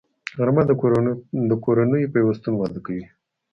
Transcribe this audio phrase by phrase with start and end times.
[0.37, 0.63] غرمه
[1.49, 3.03] د کورنیو پیوستون وده کوي